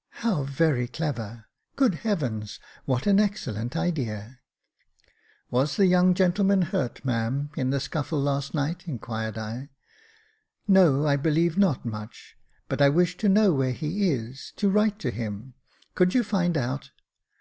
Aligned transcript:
"How 0.26 0.42
very 0.42 0.88
clever! 0.88 1.44
Good 1.76 1.94
Heavens, 2.02 2.58
what 2.84 3.06
an 3.06 3.20
excellent 3.20 3.76
idea!"" 3.76 4.40
Was 5.52 5.76
the 5.76 5.86
young 5.86 6.14
gentleman 6.14 6.62
hurt, 6.62 7.04
ma'am, 7.04 7.50
in 7.56 7.70
the 7.70 7.78
scuffle 7.78 8.20
last 8.20 8.54
night?" 8.54 8.88
inquired 8.88 9.38
I." 9.38 9.68
No, 10.66 11.06
I 11.06 11.14
believe 11.14 11.56
not 11.56 11.84
much, 11.84 12.34
but 12.68 12.82
I 12.82 12.88
wish 12.88 13.16
to 13.18 13.28
know 13.28 13.52
where 13.52 13.70
he 13.70 14.10
is, 14.10 14.52
to 14.56 14.68
write 14.68 14.98
to 14.98 15.12
him; 15.12 15.54
could 15.94 16.12
you 16.12 16.24
find 16.24 16.56
out 16.58 16.90